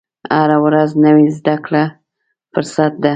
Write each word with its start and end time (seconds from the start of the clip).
هره 0.37 0.57
ورځ 0.65 0.89
نوې 1.05 1.27
زده 1.37 1.55
کړه 1.65 1.83
فرصت 2.51 2.93
ده. 3.03 3.09